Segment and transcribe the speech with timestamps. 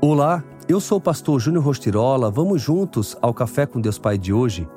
[0.00, 2.30] Olá, eu sou o pastor Júnior Rostirola.
[2.30, 4.68] Vamos juntos ao Café com Deus Pai de hoje?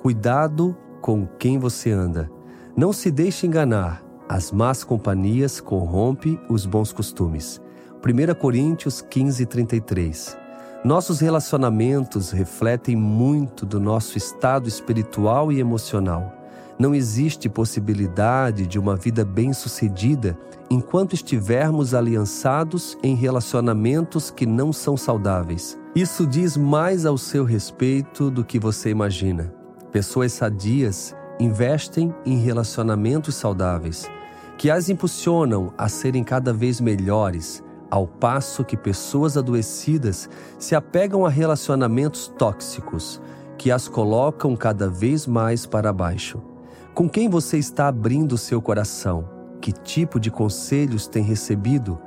[0.00, 2.30] Cuidado com quem você anda.
[2.74, 4.02] Não se deixe enganar.
[4.26, 7.60] As más companhias corrompem os bons costumes.
[8.02, 10.38] 1 Coríntios 15, 33.
[10.82, 16.39] Nossos relacionamentos refletem muito do nosso estado espiritual e emocional.
[16.80, 20.38] Não existe possibilidade de uma vida bem-sucedida
[20.70, 25.78] enquanto estivermos aliançados em relacionamentos que não são saudáveis.
[25.94, 29.52] Isso diz mais ao seu respeito do que você imagina.
[29.92, 34.10] Pessoas sadias investem em relacionamentos saudáveis,
[34.56, 41.26] que as impulsionam a serem cada vez melhores, ao passo que pessoas adoecidas se apegam
[41.26, 43.20] a relacionamentos tóxicos,
[43.58, 46.49] que as colocam cada vez mais para baixo.
[46.94, 49.28] Com quem você está abrindo seu coração?
[49.60, 51.98] Que tipo de conselhos tem recebido?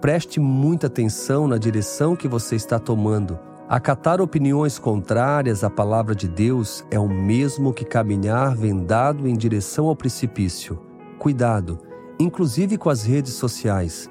[0.00, 3.38] Preste muita atenção na direção que você está tomando.
[3.68, 9.86] Acatar opiniões contrárias à palavra de Deus é o mesmo que caminhar vendado em direção
[9.86, 10.80] ao precipício.
[11.18, 11.78] Cuidado,
[12.18, 14.08] inclusive com as redes sociais.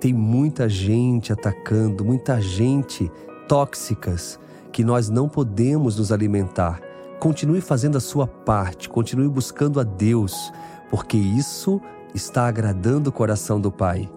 [0.00, 3.10] Tem muita gente atacando, muita gente
[3.46, 4.38] tóxicas
[4.72, 6.87] que nós não podemos nos alimentar.
[7.18, 10.52] Continue fazendo a sua parte, continue buscando a Deus,
[10.88, 11.80] porque isso
[12.14, 14.08] está agradando o coração do Pai.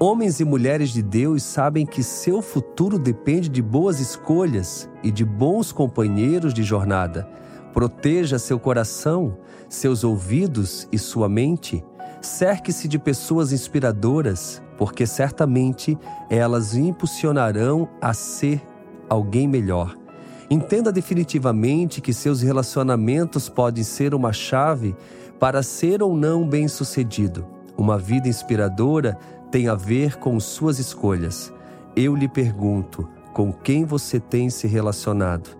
[0.00, 5.24] Homens e mulheres de Deus sabem que seu futuro depende de boas escolhas e de
[5.24, 7.28] bons companheiros de jornada.
[7.72, 9.36] Proteja seu coração,
[9.68, 11.84] seus ouvidos e sua mente.
[12.20, 15.96] Cerque-se de pessoas inspiradoras, porque certamente
[16.28, 18.60] elas impulsionarão a ser
[19.08, 19.94] alguém melhor.
[20.50, 24.96] Entenda definitivamente que seus relacionamentos podem ser uma chave
[25.38, 27.46] para ser ou não bem-sucedido.
[27.76, 29.18] Uma vida inspiradora
[29.50, 31.52] tem a ver com suas escolhas.
[31.94, 35.50] Eu lhe pergunto: com quem você tem se relacionado?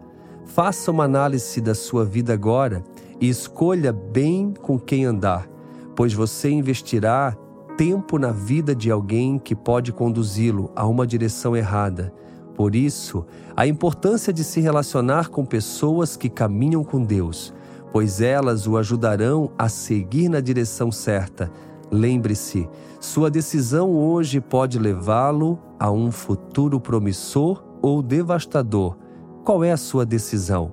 [0.47, 2.83] Faça uma análise da sua vida agora
[3.21, 5.47] e escolha bem com quem andar,
[5.95, 7.37] pois você investirá
[7.77, 12.13] tempo na vida de alguém que pode conduzi-lo a uma direção errada.
[12.59, 13.25] Por isso,
[13.55, 17.55] a importância de se relacionar com pessoas que caminham com Deus,
[17.93, 21.53] pois elas o ajudarão a seguir na direção certa.
[21.89, 22.69] Lembre-se,
[22.99, 28.97] sua decisão hoje pode levá-lo a um futuro promissor ou devastador.
[29.45, 30.73] Qual é a sua decisão?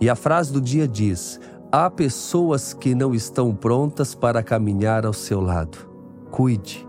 [0.00, 1.38] E a frase do dia diz:
[1.70, 5.78] Há pessoas que não estão prontas para caminhar ao seu lado.
[6.28, 6.84] Cuide.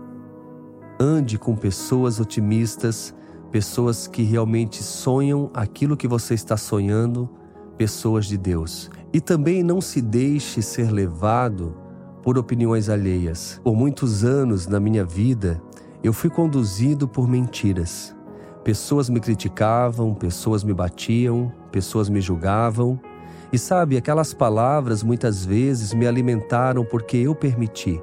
[0.98, 3.14] Ande com pessoas otimistas
[3.52, 7.28] pessoas que realmente sonham aquilo que você está sonhando,
[7.76, 8.90] pessoas de Deus.
[9.12, 11.76] E também não se deixe ser levado
[12.22, 13.60] por opiniões alheias.
[13.62, 15.60] Por muitos anos na minha vida,
[16.02, 18.16] eu fui conduzido por mentiras.
[18.64, 22.98] Pessoas me criticavam, pessoas me batiam, pessoas me julgavam.
[23.52, 28.00] E sabe, aquelas palavras muitas vezes me alimentaram porque eu permiti.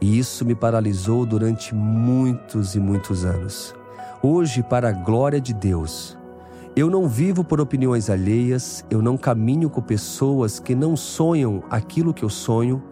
[0.00, 3.77] E isso me paralisou durante muitos e muitos anos
[4.22, 6.16] hoje para a glória de Deus.
[6.74, 12.14] Eu não vivo por opiniões alheias, eu não caminho com pessoas que não sonham aquilo
[12.14, 12.82] que eu sonho,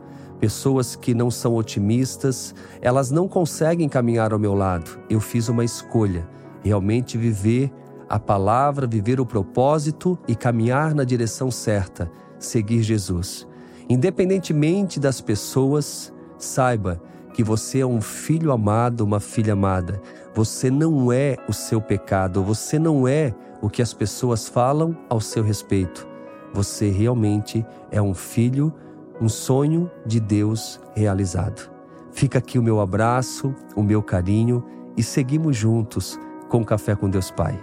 [0.41, 4.99] pessoas que não são otimistas, elas não conseguem caminhar ao meu lado.
[5.09, 6.29] Eu fiz uma escolha,
[6.63, 7.73] realmente viver
[8.09, 13.47] a palavra, viver o propósito e caminhar na direção certa, seguir Jesus.
[13.89, 17.01] Independentemente das pessoas, saiba
[17.33, 20.01] que você é um filho amado, uma filha amada.
[20.37, 25.19] Você não é o seu pecado, você não é o que as pessoas falam ao
[25.19, 26.07] seu respeito.
[26.53, 28.71] Você realmente é um filho,
[29.19, 31.71] um sonho de Deus realizado.
[32.13, 34.63] Fica aqui o meu abraço, o meu carinho
[34.95, 36.21] e seguimos juntos
[36.51, 37.59] com Café com Deus Pai.